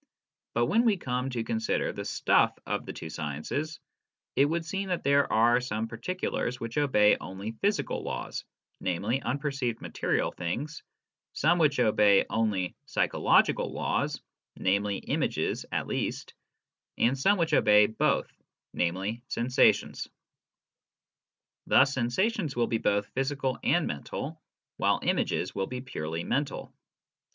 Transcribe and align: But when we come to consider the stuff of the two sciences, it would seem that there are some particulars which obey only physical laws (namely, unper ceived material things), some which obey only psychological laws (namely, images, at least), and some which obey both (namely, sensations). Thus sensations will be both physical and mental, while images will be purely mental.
But 0.55 0.65
when 0.65 0.83
we 0.83 0.97
come 0.97 1.29
to 1.29 1.43
consider 1.43 1.93
the 1.93 2.05
stuff 2.05 2.57
of 2.65 2.87
the 2.87 2.91
two 2.91 3.11
sciences, 3.11 3.79
it 4.35 4.45
would 4.45 4.65
seem 4.65 4.89
that 4.89 5.03
there 5.03 5.31
are 5.31 5.61
some 5.61 5.87
particulars 5.87 6.59
which 6.59 6.79
obey 6.79 7.17
only 7.21 7.51
physical 7.51 8.01
laws 8.01 8.43
(namely, 8.79 9.19
unper 9.19 9.51
ceived 9.53 9.79
material 9.79 10.31
things), 10.31 10.81
some 11.33 11.59
which 11.59 11.79
obey 11.79 12.25
only 12.31 12.73
psychological 12.87 13.71
laws 13.71 14.19
(namely, 14.55 14.97
images, 14.97 15.67
at 15.71 15.85
least), 15.85 16.33
and 16.97 17.15
some 17.15 17.37
which 17.37 17.53
obey 17.53 17.85
both 17.85 18.33
(namely, 18.73 19.21
sensations). 19.27 20.07
Thus 21.67 21.93
sensations 21.93 22.55
will 22.55 22.65
be 22.65 22.79
both 22.79 23.05
physical 23.13 23.59
and 23.61 23.85
mental, 23.85 24.41
while 24.77 24.99
images 25.03 25.53
will 25.53 25.67
be 25.67 25.79
purely 25.79 26.23
mental. 26.23 26.73